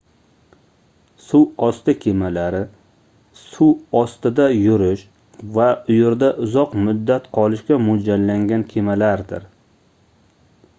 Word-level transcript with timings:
suvosti 1.25 1.93
kemalari 2.05 2.61
suv 3.41 3.99
ostida 4.01 4.47
yurish 4.61 5.05
va 5.59 5.69
u 5.95 5.99
yerda 5.99 6.33
uzoq 6.49 6.75
muddat 6.89 7.31
qolishga 7.41 7.81
moʻljallangan 7.87 8.67
kemalardir 8.75 9.49